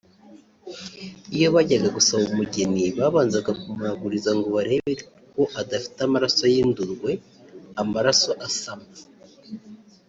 [1.35, 4.93] Iyo bajyaga gusaba umugeni; babanzaga kumuraguriza ngo barebe
[5.33, 7.11] ko adafite amaraso y’indurwe
[7.81, 8.89] (amaraso asama)